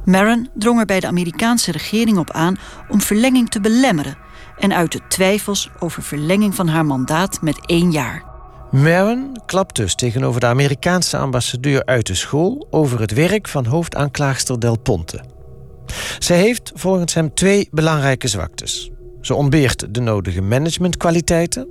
[0.05, 4.19] Maron drong er bij de Amerikaanse regering op aan om verlenging te belemmeren
[4.59, 8.32] en uitte twijfels over verlenging van haar mandaat met één jaar.
[8.73, 14.61] Maron klapt dus tegenover de Amerikaanse ambassadeur uit de school over het werk van hoofdaanklaagster
[14.61, 15.25] Del Ponte.
[16.19, 18.91] Zij heeft volgens hem twee belangrijke zwaktes.
[19.21, 21.69] Ze ontbeert de nodige managementkwaliteiten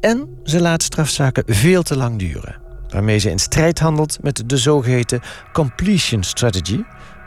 [0.00, 4.56] en ze laat strafzaken veel te lang duren, waarmee ze in strijd handelt met de
[4.56, 5.20] zogeheten
[5.52, 6.82] completion strategy,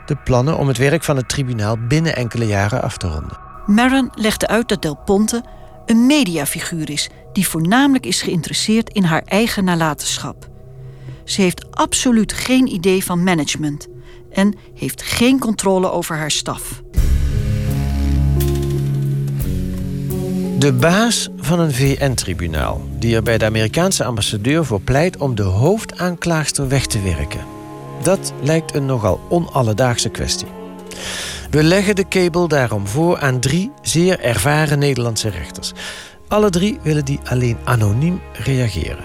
[0.06, 3.38] de plannen om het werk van het tribunaal binnen enkele jaren af te ronden.
[3.66, 5.42] Maron legde uit dat Del Ponte
[5.86, 10.48] een mediafiguur is die voornamelijk is geïnteresseerd in haar eigen nalatenschap.
[11.24, 13.88] Ze heeft absoluut geen idee van management
[14.30, 16.82] en heeft geen controle over haar staf.
[20.58, 25.42] De baas van een VN-tribunaal, die er bij de Amerikaanse ambassadeur voor pleit om de
[25.42, 27.44] hoofdaanklaagster weg te werken.
[28.02, 30.46] Dat lijkt een nogal onalledaagse kwestie.
[31.56, 35.72] We leggen de kabel daarom voor aan drie zeer ervaren Nederlandse rechters.
[36.28, 39.04] Alle drie willen die alleen anoniem reageren.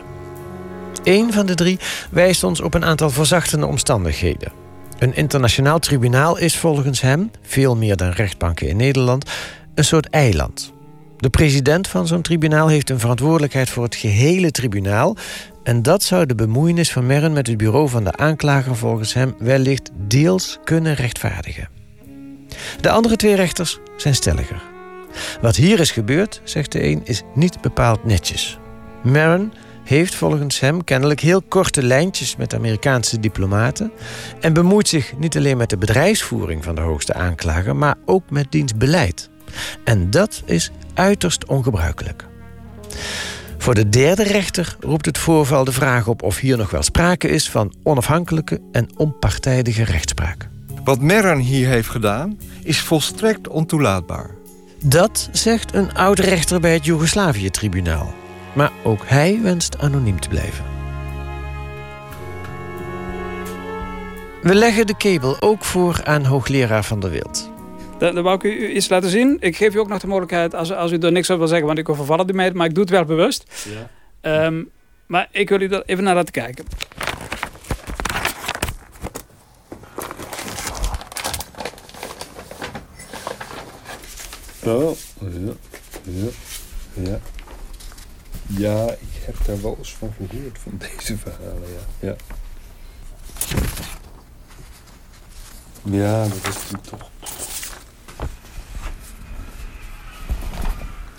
[1.03, 4.51] Eén van de drie wijst ons op een aantal verzachtende omstandigheden.
[4.99, 9.29] Een internationaal tribunaal is volgens hem, veel meer dan rechtbanken in Nederland,
[9.75, 10.73] een soort eiland.
[11.17, 15.15] De president van zo'n tribunaal heeft een verantwoordelijkheid voor het gehele tribunaal.
[15.63, 19.35] En dat zou de bemoeienis van Merren met het bureau van de aanklager volgens hem
[19.39, 21.80] wellicht deels kunnen rechtvaardigen.
[22.81, 24.61] De andere twee rechters zijn stelliger.
[25.41, 28.59] Wat hier is gebeurd, zegt de een, is niet bepaald netjes.
[29.03, 33.91] Merren heeft volgens hem kennelijk heel korte lijntjes met Amerikaanse diplomaten
[34.39, 38.51] en bemoeit zich niet alleen met de bedrijfsvoering van de hoogste aanklager, maar ook met
[38.51, 39.29] diens beleid.
[39.83, 42.25] En dat is uiterst ongebruikelijk.
[43.57, 47.27] Voor de derde rechter roept het voorval de vraag op of hier nog wel sprake
[47.27, 50.50] is van onafhankelijke en onpartijdige rechtspraak.
[50.83, 54.29] Wat Merran hier heeft gedaan is volstrekt ontoelaatbaar.
[54.83, 58.13] Dat zegt een oude rechter bij het Joegoslavië-tribunaal.
[58.53, 60.65] Maar ook hij wenst anoniem te blijven.
[64.41, 67.51] We leggen de kabel ook voor aan hoogleraar Van der Wild.
[67.97, 69.37] Dat wou ik u iets laten zien.
[69.39, 71.67] Ik geef u ook nog de mogelijkheid, als, als u er niks over wil zeggen,
[71.67, 73.67] want ik overval het u mee, maar ik doe het wel bewust.
[74.21, 74.45] Ja.
[74.45, 74.69] Um,
[75.05, 76.65] maar ik wil u er even naar laten kijken.
[84.63, 85.53] Oh, ja,
[86.03, 86.29] ja,
[86.93, 87.19] ja.
[88.57, 91.69] Ja, ik heb daar wel eens van gehoord, van deze verhalen,
[91.99, 92.07] ja.
[92.07, 92.15] Ja,
[95.83, 97.09] ja dat is natuurlijk toch...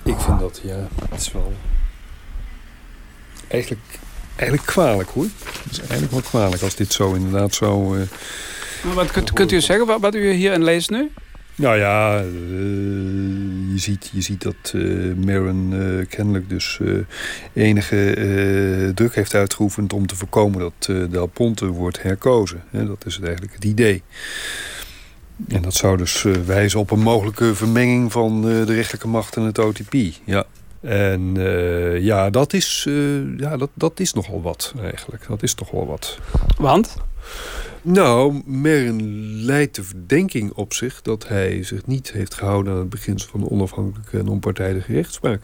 [0.02, 1.52] Ik vind dat, ja, het is wel...
[3.48, 3.98] Eigenlijk,
[4.36, 5.26] eigenlijk kwalijk, hoor.
[5.62, 7.94] Het is eigenlijk wel kwalijk als dit zo inderdaad zo...
[7.94, 8.02] Uh,
[8.84, 11.10] maar wat kunt, kunt u zeggen wat, wat u hierin leest nu?
[11.54, 12.30] Nou ja, uh,
[13.72, 16.80] je, ziet, je ziet dat uh, Maron uh, kennelijk dus
[17.52, 19.92] enige druk heeft uitgeoefend...
[19.92, 22.62] om te voorkomen dat Del Ponte wordt herkozen.
[22.70, 24.02] Dat is eigenlijk het idee.
[25.48, 29.58] En dat zou dus wijzen op een mogelijke vermenging van de rechterlijke macht en het
[29.58, 29.94] OTP.
[30.24, 30.44] Ja.
[30.80, 31.34] En
[32.00, 32.88] ja, dat is,
[33.36, 35.24] ja dat, dat is nogal wat eigenlijk.
[35.28, 36.18] Dat is toch wel wat.
[36.56, 36.96] Want?
[37.82, 39.02] Nou, Merren
[39.44, 43.40] leidt de verdenking op zich dat hij zich niet heeft gehouden aan het beginsel van
[43.40, 45.42] de onafhankelijke en onpartijdige rechtspraak.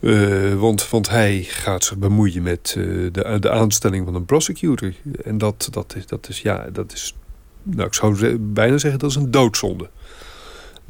[0.00, 4.92] Uh, want, want hij gaat zich bemoeien met uh, de, de aanstelling van een prosecutor.
[5.24, 7.16] En dat, dat, is, dat is, ja, dat is,
[7.62, 9.90] nou, ik zou bijna zeggen, dat is een doodzonde.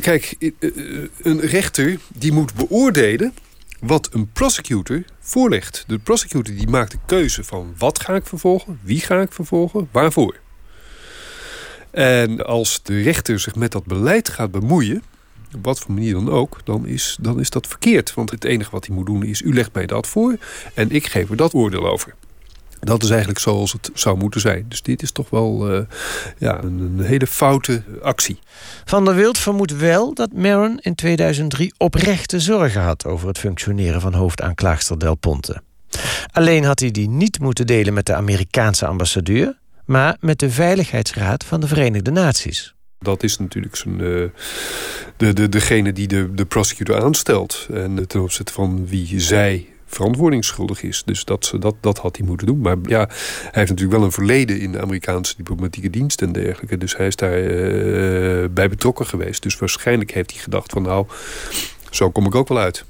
[0.01, 0.53] Kijk,
[1.23, 3.35] een rechter die moet beoordelen
[3.81, 5.85] wat een prosecutor voorlegt.
[5.87, 9.89] De prosecutor die maakt de keuze van wat ga ik vervolgen, wie ga ik vervolgen,
[9.93, 10.37] waarvoor.
[11.91, 15.03] En als de rechter zich met dat beleid gaat bemoeien,
[15.55, 18.15] op wat voor manier dan ook, dan is, dan is dat verkeerd.
[18.15, 20.37] Want het enige wat hij moet doen is, u legt mij dat voor
[20.75, 22.15] en ik geef er dat oordeel over.
[22.81, 24.65] Dat is eigenlijk zoals het zou moeten zijn.
[24.69, 25.81] Dus dit is toch wel uh,
[26.39, 28.39] ja, een, een, hele foute actie.
[28.85, 33.07] Van der Wild vermoedt wel dat Maron in 2003 oprechte zorgen had...
[33.07, 35.63] over het functioneren van hoofdaanklaagster Del Ponte.
[36.33, 39.59] Alleen had hij die niet moeten delen met de Amerikaanse ambassadeur...
[39.85, 42.75] maar met de Veiligheidsraad van de Verenigde Naties.
[42.99, 44.29] Dat is natuurlijk zijn, uh,
[45.17, 47.69] de, de, degene die de, de prosecutor aanstelt.
[47.73, 51.03] En ten opzichte van wie zij verantwoordingsschuldig is.
[51.05, 52.61] Dus dat, dat, dat had hij moeten doen.
[52.61, 56.79] Maar ja, hij heeft natuurlijk wel een verleden in de Amerikaanse diplomatieke dienst en dergelijke.
[56.79, 59.43] Dus hij is daar uh, bij betrokken geweest.
[59.43, 61.07] Dus waarschijnlijk heeft hij gedacht van nou,
[61.91, 62.85] zo kom ik ook wel uit.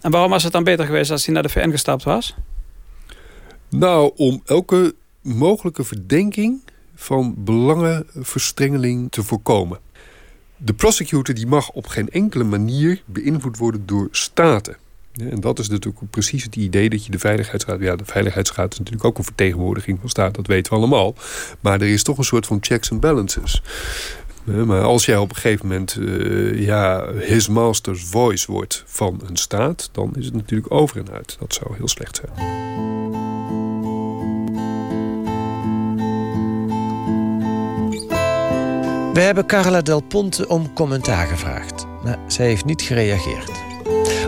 [0.00, 2.34] En waarom was het dan beter geweest als hij naar de VN gestapt was?
[3.68, 6.60] Nou, om elke mogelijke verdenking
[6.94, 9.78] van belangenverstrengeling te voorkomen.
[10.56, 14.76] De prosecutor die mag op geen enkele manier beïnvloed worden door staten.
[15.12, 17.80] En dat is natuurlijk precies het idee dat je de Veiligheidsraad...
[17.80, 21.14] Ja, de Veiligheidsraad is natuurlijk ook een vertegenwoordiging van staat, dat weten we allemaal.
[21.60, 23.62] Maar er is toch een soort van checks and balances.
[24.44, 29.36] Maar als jij op een gegeven moment uh, ja, his master's voice wordt van een
[29.36, 29.88] staat...
[29.92, 31.36] dan is het natuurlijk over en uit.
[31.40, 32.68] Dat zou heel slecht zijn.
[39.12, 41.86] We hebben Carla Del Ponte om commentaar gevraagd.
[42.04, 43.69] Maar zij heeft niet gereageerd.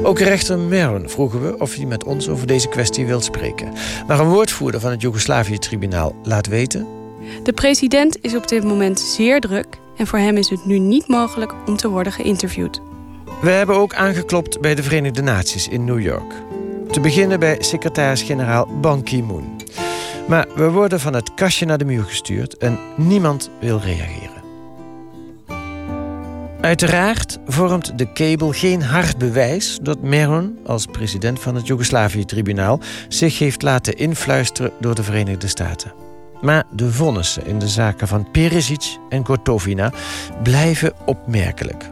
[0.02, 3.72] Ook rechter Meron vroegen we of hij met ons over deze kwestie wil spreken.
[4.06, 6.86] Maar een woordvoerder van het Joegoslavië-tribunaal laat weten...
[7.42, 9.66] De president is op dit moment zeer druk...
[9.96, 12.80] en voor hem is het nu niet mogelijk om te worden geïnterviewd.
[13.40, 16.32] We hebben ook aangeklopt bij de Verenigde Naties in New York.
[16.90, 19.60] Te beginnen bij secretaris-generaal Ban Ki-moon.
[20.28, 24.31] Maar we worden van het kastje naar de muur gestuurd en niemand wil reageren.
[26.62, 33.38] Uiteraard vormt de kabel geen hard bewijs dat Meron, als president van het Joegoslavië-tribunaal, zich
[33.38, 35.92] heeft laten influisteren door de Verenigde Staten.
[36.40, 39.92] Maar de vonnissen in de zaken van Perisic en Gotovina
[40.42, 41.90] blijven opmerkelijk.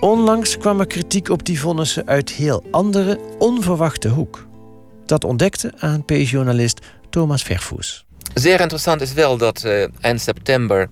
[0.00, 4.46] Onlangs kwam er kritiek op die vonnissen uit heel andere, onverwachte hoek.
[5.06, 8.04] Dat ontdekte ANP-journalist Thomas Vervoes.
[8.34, 10.88] Zeer interessant is wel dat uh, eind september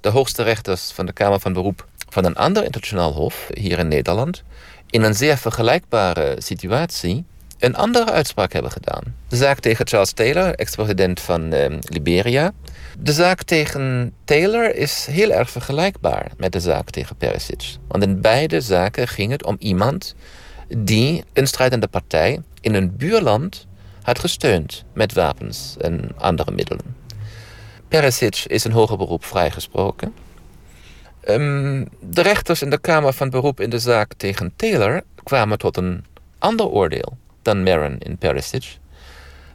[0.00, 3.88] de hoogste rechters van de Kamer van Beroep van een ander internationaal hof hier in
[3.88, 4.42] Nederland
[4.90, 7.24] in een zeer vergelijkbare situatie
[7.58, 9.02] een andere uitspraak hebben gedaan.
[9.28, 12.52] De zaak tegen Charles Taylor, ex-president van uh, Liberia.
[12.98, 17.76] De zaak tegen Taylor is heel erg vergelijkbaar met de zaak tegen Perisic.
[17.88, 20.14] Want in beide zaken ging het om iemand
[20.76, 23.66] die een strijdende partij in een buurland
[24.02, 26.96] had gesteund met wapens en andere middelen.
[27.88, 30.23] Perisic is in hoger beroep vrijgesproken.
[31.28, 35.76] Um, de rechters in de Kamer van Beroep in de zaak tegen Taylor kwamen tot
[35.76, 36.04] een
[36.38, 38.78] ander oordeel dan Maron in Perisic.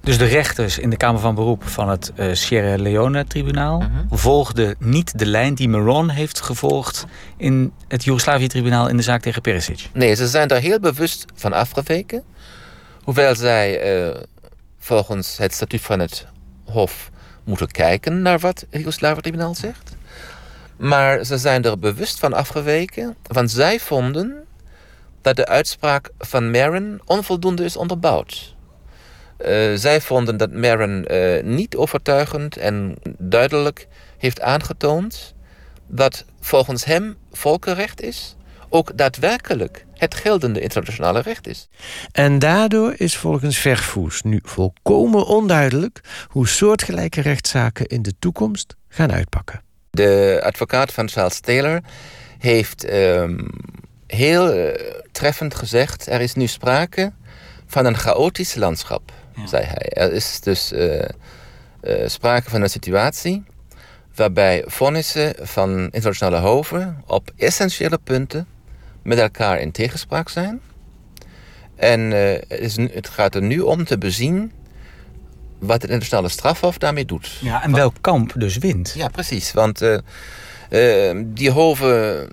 [0.01, 4.19] Dus de rechters in de Kamer van Beroep van het uh, Sierra Leone-tribunaal uh -huh.
[4.19, 7.05] volgden niet de lijn die Meron heeft gevolgd
[7.37, 9.89] in het Joegoslavië-tribunaal in de zaak tegen Perisic.
[9.93, 12.23] Nee, ze zijn daar heel bewust van afgeweken.
[13.03, 14.15] Hoewel zij uh,
[14.79, 16.25] volgens het statuut van het
[16.65, 17.09] Hof
[17.43, 19.97] moeten kijken naar wat het Joegoslavië-tribunaal zegt.
[20.79, 24.45] Maar ze zijn er bewust van afgeweken, want zij vonden
[25.21, 28.55] dat de uitspraak van Maron onvoldoende is onderbouwd.
[29.45, 33.87] Uh, zij vonden dat Maron uh, niet overtuigend en duidelijk
[34.17, 35.33] heeft aangetoond
[35.87, 38.35] dat volgens hem volkenrecht is,
[38.69, 41.69] ook daadwerkelijk het geldende internationale recht is.
[42.11, 49.11] En daardoor is volgens Vervoes nu volkomen onduidelijk hoe soortgelijke rechtszaken in de toekomst gaan
[49.11, 49.68] uitpakken.
[49.91, 51.81] De advocaat van Charles Taylor
[52.37, 53.47] heeft um,
[54.07, 54.73] heel uh,
[55.11, 57.11] treffend gezegd: er is nu sprake
[57.65, 59.47] van een chaotisch landschap, ja.
[59.47, 59.89] zei hij.
[59.89, 61.01] Er is dus uh,
[61.81, 63.43] uh, sprake van een situatie
[64.15, 68.47] waarbij vonnissen van internationale hoven op essentiële punten
[69.03, 70.61] met elkaar in tegenspraak zijn.
[71.75, 74.51] En het, is, het gaat er nu om te bezien
[75.59, 77.37] wat het internationale strafhof daarmee doet.
[77.41, 78.93] Ja, en welk kamp dus wint.
[78.95, 79.53] Ja, precies.
[79.53, 79.97] Want uh,
[80.69, 82.27] uh, die hoven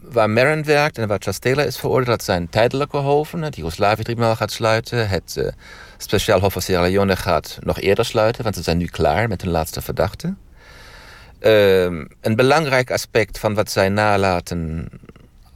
[0.00, 2.06] waar Maron werkt en waar Chastela is veroordeeld...
[2.06, 3.42] dat zijn tijdelijke hoven.
[3.42, 5.08] Het Joegoslavië-tribunaal gaat sluiten.
[5.08, 5.48] Het uh,
[5.98, 8.42] Speciaal Hof van Sierra Leone gaat nog eerder sluiten...
[8.42, 10.34] want ze zijn nu klaar met hun laatste verdachte.
[12.20, 14.88] een belangrijk aspect van wat zij nalaten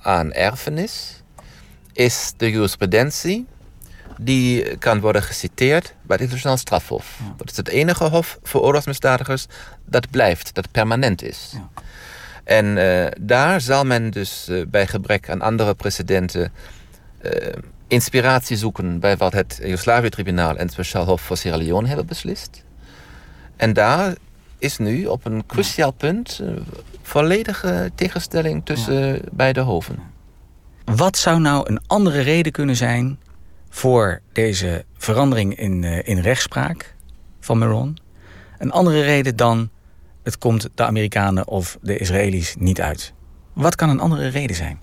[0.02, 1.22] aan erfenis...
[1.92, 3.46] is de jurisprudentie
[4.20, 7.18] die kan worden geciteerd bij het internationaal strafhof.
[7.18, 7.34] Ja.
[7.36, 9.46] Dat is het enige hof voor oorlogsmisdadigers
[9.84, 11.50] dat blijft, dat permanent is.
[11.52, 11.68] Ja.
[12.44, 16.52] En uh, daar zal men dus uh, bij gebrek aan andere precedenten
[17.22, 17.32] uh,
[17.86, 22.64] inspiratie zoeken bij wat het Joegoslavië-tribunaal en het Speciaal Hof voor Sierra Leone hebben beslist.
[23.56, 24.14] En daar
[24.58, 26.42] is nu op een cruciaal punt
[27.02, 29.98] volledige tegenstelling tussen beide hoven.
[30.84, 33.18] Wat zou nou een andere reden kunnen zijn
[33.78, 36.94] voor deze verandering in, uh, in rechtspraak
[37.40, 37.98] van Meron.
[38.58, 39.70] Een andere reden dan
[40.22, 43.12] het komt de Amerikanen of de Israëli's niet uit.
[43.52, 44.80] Wat kan een andere reden zijn?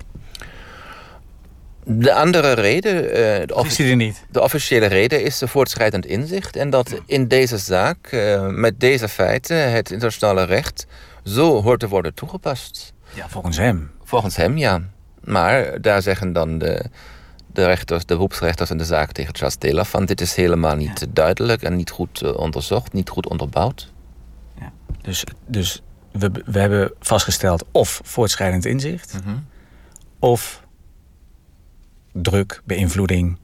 [1.84, 3.10] De andere reden, uh,
[3.48, 4.26] de, offici niet.
[4.32, 6.56] de, officiële reden, is de voortschrijdend inzicht.
[6.56, 10.88] En dat in deze zaak, uh, met deze feiten, het internationale recht
[11.24, 12.94] zo hoort te worden toegepast.
[13.14, 13.92] Ja, volgens hem.
[14.04, 14.82] Volgens hem, ja.
[15.24, 16.86] Maar daar zeggen dan de,
[17.56, 21.00] de rechters, de beroepsrechters in de zaak tegen Charles Taylor van dit is helemaal niet
[21.00, 21.06] ja.
[21.10, 23.92] duidelijk en niet goed uh, onderzocht, niet goed onderbouwd.
[24.60, 24.72] Ja.
[25.02, 25.82] Dus, dus
[26.12, 29.46] we, we hebben vastgesteld of voortschrijdend inzicht, mm -hmm.
[30.20, 30.64] of
[32.12, 33.38] druk, beïnvloeding,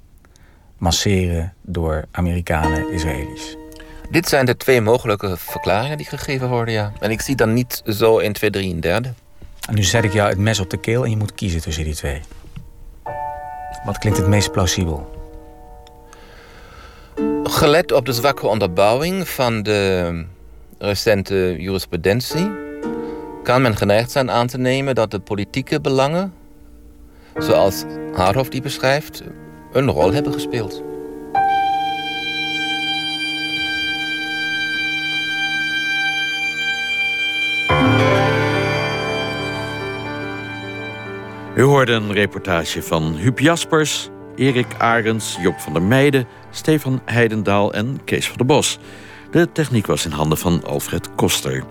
[0.77, 3.57] masseren door Amerikanen, Israëli's.
[4.11, 6.93] Dit zijn de twee mogelijke verklaringen die gegeven worden, ja.
[6.99, 9.13] En ik zie dan niet zo in 2, 3 en derde.
[9.67, 11.83] En nu zet ik jou het mes op de keel en je moet kiezen tussen
[11.83, 12.21] die twee.
[13.83, 15.09] Wat klinkt het meest plausibel?
[17.43, 20.25] Gelet op de zwakke onderbouwing van de
[20.77, 22.51] recente jurisprudentie...
[23.43, 26.33] kan men geneigd zijn aan te nemen dat de politieke belangen...
[27.37, 29.23] zoals Haarhof die beschrijft...
[29.71, 30.90] een rol hebben gespeeld.
[41.61, 47.73] U hoorde een reportage van Huub Jaspers, Erik Arends, Job van der Meijden, Stefan Heidendaal
[47.73, 48.79] en Kees van der Bos.
[49.31, 51.63] De techniek was in handen van Alfred Koster.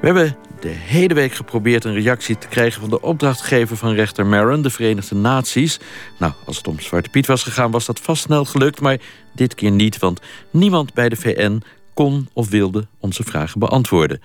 [0.00, 4.26] We hebben de hele week geprobeerd een reactie te krijgen van de opdrachtgever van rechter
[4.26, 5.80] Maron, de Verenigde Naties.
[6.18, 8.98] Nou, als het om Zwarte Piet was gegaan, was dat vast snel gelukt, maar
[9.34, 11.62] dit keer niet, want niemand bij de VN
[11.94, 14.22] kon of wilde onze vragen beantwoorden.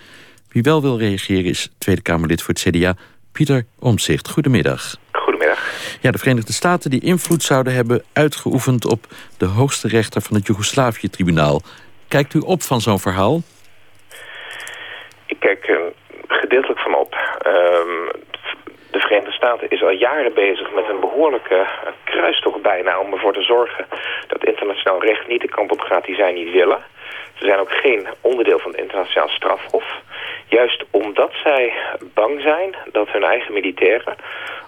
[0.50, 2.96] Wie wel wil reageren is Tweede Kamerlid voor het CDA,
[3.38, 4.30] Pieter Omzicht.
[4.30, 4.82] Goedemiddag.
[5.12, 5.60] Goedemiddag.
[6.02, 9.00] Ja, de Verenigde Staten die invloed zouden hebben uitgeoefend op
[9.38, 11.62] de hoogste rechter van het Joegoslavië-tribunaal.
[12.08, 13.42] Kijkt u op van zo'n verhaal?
[15.26, 15.82] Ik kijk er
[16.28, 17.14] gedeeltelijk van op.
[17.14, 17.96] Ehm,
[18.92, 21.68] de Verenigde Staten is al jaren bezig met een behoorlijke
[22.04, 23.00] kruistocht bijna...
[23.00, 23.86] om ervoor te zorgen
[24.28, 26.82] dat internationaal recht niet de kant op gaat die zij niet willen.
[27.40, 30.02] Ze zijn ook geen onderdeel van het internationaal strafhof.
[30.48, 31.74] Juist omdat zij
[32.14, 34.16] bang zijn dat hun eigen militairen...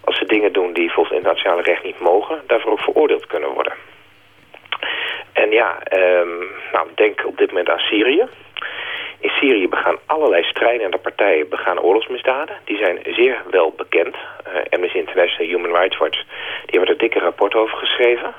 [0.04, 2.42] als ze dingen doen die volgens internationaal recht niet mogen...
[2.48, 3.74] daarvoor ook veroordeeld kunnen worden.
[5.34, 8.28] En ja, um, nou, denk op dit moment aan Syrië.
[9.20, 12.56] In Syrië begaan allerlei strijdende partijen begaan oorlogsmisdaden.
[12.66, 14.16] Die zijn zeer wel bekend.
[14.16, 16.18] Uh, Amnesty International, Human Rights Watch,
[16.66, 18.34] die hebben er dikke rapport over geschreven.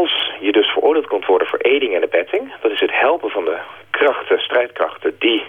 [0.00, 2.52] Als je dus veroordeeld kunt worden voor eding en abetting...
[2.60, 3.58] dat is het helpen van de
[3.90, 5.42] krachten, strijdkrachten die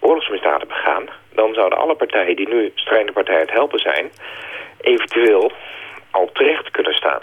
[0.00, 1.04] oorlogsmisdaden begaan...
[1.34, 4.10] dan zouden alle partijen die nu strijdende partijen het helpen zijn...
[4.80, 5.52] eventueel
[6.10, 7.20] al terecht kunnen staan.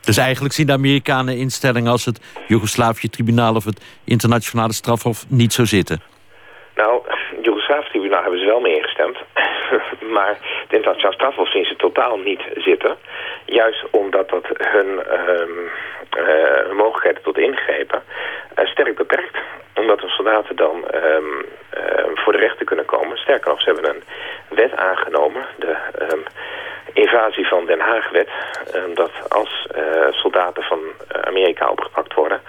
[0.00, 5.64] Dus eigenlijk zien de Amerikanen instellingen als het Joegoslavië-tribunaal of het internationale strafhof niet zo
[5.64, 6.02] zitten?
[6.74, 9.16] Nou, het Joegoslavië-tribunaal hebben ze wel mee ingestemd.
[10.16, 12.96] maar het internationaal strafhof zien ze totaal niet zitten.
[13.44, 15.00] Juist omdat dat hun
[16.18, 18.02] uh, mogelijkheden tot ingrepen
[18.58, 19.38] uh, sterk beperkt.
[19.74, 21.44] Omdat de soldaten dan um,
[22.14, 23.16] voor de rechter kunnen komen.
[23.16, 24.02] Sterker nog, ze hebben een
[24.48, 25.46] wet aangenomen.
[25.58, 25.76] De
[26.12, 26.22] um,
[26.92, 28.28] invasie van Den Haag-wet.
[28.94, 29.66] dat als
[30.10, 30.78] soldaten van
[31.24, 32.40] Amerika opgepakt worden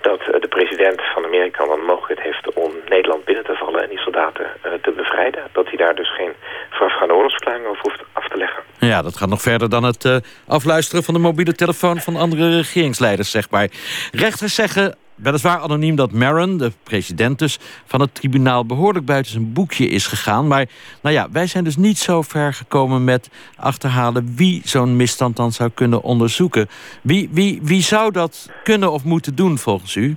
[0.00, 3.98] dat de president van Amerika dan mogelijkheid heeft om Nederland binnen te vallen en die
[3.98, 5.42] soldaten uh, te bevrijden.
[5.52, 6.32] Dat hij daar dus geen
[6.70, 8.62] voorafgaande oorlogsverklaring over hoeft af te leggen.
[8.78, 13.30] Ja, dat gaat nog verder dan het afluisteren van de mobiele telefoon van andere regeringsleiders,
[13.30, 13.68] zeg maar.
[14.12, 17.58] Rechters zeggen weliswaar anoniem dat Maron, de president dus...
[17.86, 20.46] van het tribunaal behoorlijk buiten zijn boekje is gegaan.
[20.46, 20.66] Maar
[21.02, 24.34] nou ja, wij zijn dus niet zo ver gekomen met achterhalen...
[24.36, 26.68] wie zo'n misstand dan zou kunnen onderzoeken.
[27.02, 30.16] Wie, wie, wie zou dat kunnen of moeten doen volgens u?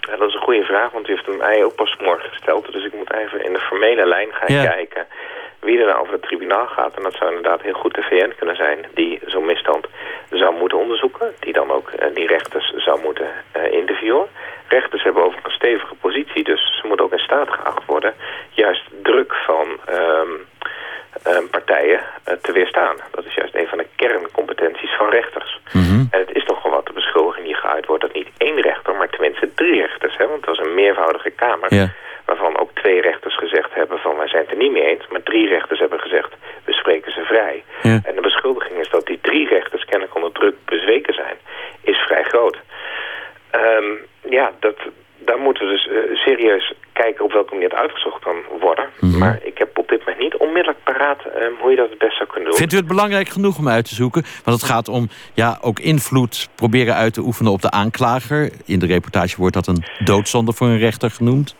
[0.00, 2.72] Ja, dat is een goede vraag, want u heeft hem mij ook pas morgen gesteld.
[2.72, 4.64] Dus ik moet even in de formele lijn gaan ja.
[4.64, 5.06] kijken
[5.62, 6.96] wie er nou over het tribunaal gaat.
[6.96, 9.86] En dat zou inderdaad heel goed de VN kunnen zijn die zo'n misstand
[10.30, 11.34] zou moeten onderzoeken.
[11.40, 14.26] Die dan ook uh, die rechters zou moeten uh, interviewen.
[14.68, 18.14] Rechters hebben overigens een stevige positie, dus ze moeten ook in staat geacht worden...
[18.50, 20.46] juist druk van um,
[21.26, 22.96] um, partijen uh, te weerstaan.
[23.10, 25.60] Dat is juist een van de kerncompetenties van rechters.
[25.72, 26.08] Mm -hmm.
[26.10, 28.02] En het is nogal wat de beschuldiging die geuit wordt...
[28.02, 30.16] dat niet één rechter, maar tenminste drie rechters...
[30.16, 31.74] Hè, want het was een meervoudige kamer...
[31.74, 31.88] Yeah
[32.32, 35.06] waarvan ook twee rechters gezegd hebben van wij zijn het er niet mee eens.
[35.10, 36.32] Maar drie rechters hebben gezegd
[36.64, 37.64] we spreken ze vrij.
[37.82, 38.00] Ja.
[38.04, 41.36] En de beschuldiging is dat die drie rechters kennelijk onder druk bezweken zijn.
[41.82, 42.56] Is vrij groot.
[43.54, 43.98] Um,
[44.30, 44.76] ja, dat,
[45.18, 48.88] daar moeten we dus uh, serieus kijken op welke manier het uitgezocht kan worden.
[49.00, 49.18] Mm -hmm.
[49.18, 52.16] Maar ik heb op dit moment niet onmiddellijk paraat um, hoe je dat het best
[52.16, 52.58] zou kunnen doen.
[52.58, 54.24] Vindt u het belangrijk genoeg om uit te zoeken?
[54.44, 58.50] Want het gaat om ja, ook invloed proberen uit te oefenen op de aanklager.
[58.64, 61.54] In de reportage wordt dat een doodzonde voor een rechter genoemd.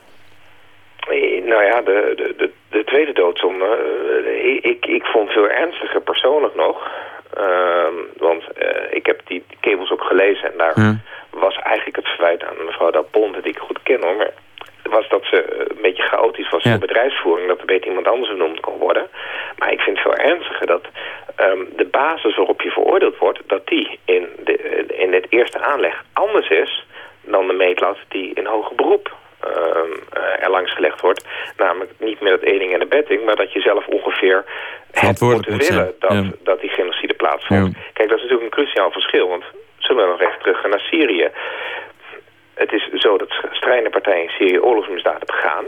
[1.52, 3.68] Nou ja, de, de, de, de tweede doodzonde,
[4.26, 6.90] uh, ik, ik vond veel ernstiger persoonlijk nog.
[7.38, 7.86] Uh,
[8.16, 10.96] want uh, ik heb die kabels ook gelezen en daar ja.
[11.30, 14.16] was eigenlijk het verwijt aan mevrouw Da Ponte, die ik goed ken hoor.
[14.16, 14.30] Maar
[14.82, 16.70] was dat ze een beetje chaotisch was ja.
[16.70, 19.06] voor bedrijfsvoering, dat er beter iemand anders genoemd kon worden.
[19.58, 20.84] Maar ik vind het veel ernstiger dat
[21.40, 26.04] um, de basis waarop je veroordeeld wordt, dat die in, de, in het eerste aanleg
[26.12, 26.86] anders is
[27.20, 29.20] dan de meetlat die in hoger beroep
[30.40, 31.26] er langs gelegd wordt.
[31.56, 34.44] Namelijk niet met het eding en de betting, maar dat je zelf ongeveer
[34.92, 36.30] hebt moeten willen dat, ja.
[36.42, 37.74] dat die genocide plaatsvond.
[37.74, 37.82] Ja.
[37.92, 39.44] Kijk, dat is natuurlijk een cruciaal verschil, want
[39.78, 41.30] zullen we nog even terug gaan naar Syrië.
[42.54, 45.64] Het is zo dat strijdende partijen in Syrië oorlogsmisdaden begaan.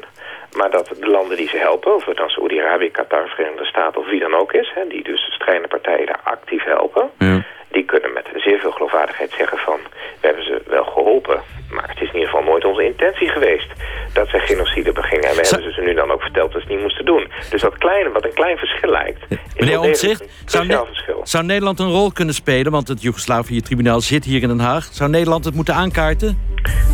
[0.54, 4.08] Maar dat de landen die ze helpen, of het dan Saoedi-Arabië, Qatar, Verenigde Staten of
[4.08, 4.72] wie dan ook is...
[4.74, 7.10] Hè, die dus strijdende partijen daar actief helpen...
[7.18, 7.42] Ja.
[7.70, 9.78] die kunnen met zeer veel geloofwaardigheid zeggen van...
[10.20, 11.40] We hebben ze wel geholpen.
[11.70, 13.68] Maar het is in ieder geval nooit onze intentie geweest
[14.12, 15.28] dat zij genocide begingen.
[15.28, 17.30] En we hebben ze nu dan ook verteld dat ze het niet moesten doen.
[17.50, 19.22] Dus dat kleine, wat een klein verschil lijkt...
[19.28, 21.20] is Meneer Omtzigt, zou, cruciaal Ne- verschil.
[21.24, 22.72] zou Nederland een rol kunnen spelen?
[22.72, 24.84] Want het Joegoslavië-tribunaal zit hier in Den Haag.
[24.84, 26.38] Zou Nederland het moeten aankaarten?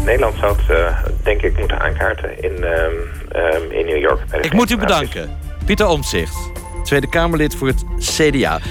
[0.05, 2.93] Nederland zou het, eh, denk ik, moeten aankaarten in, ehm,
[3.31, 4.21] ehm, in New York.
[4.41, 5.39] Ik moet u bedanken.
[5.65, 6.51] Pieter Omtzigt,
[6.85, 8.61] Tweede Kamerlid voor het CDA.